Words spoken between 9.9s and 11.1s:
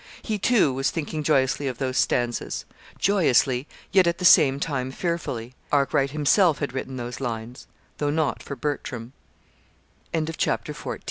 CHAPTER XV. "MR.